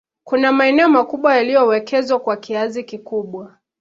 [0.23, 3.57] kuna maeneo makubwa yaliyowekezwa kwa kiasi kikubwa